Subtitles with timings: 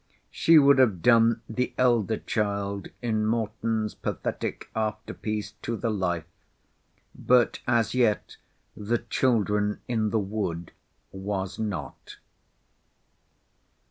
[0.31, 6.25] She would have done the elder child in Morton's pathetic after piece to the life;
[7.13, 8.37] but as yet
[8.75, 10.71] the "Children in the Wood"
[11.11, 12.17] was not.